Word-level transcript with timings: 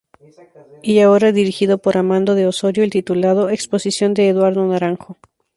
Y 0.81 0.99
ahora, 1.01 1.31
dirigido 1.31 1.77
por 1.77 1.95
Amando 1.95 2.33
de 2.33 2.47
Ossorio, 2.47 2.83
el 2.83 2.89
titulado 2.89 3.51
"Exposición 3.51 4.15
de 4.15 4.29
Eduardo 4.29 4.65
Naranjo". 4.65 5.17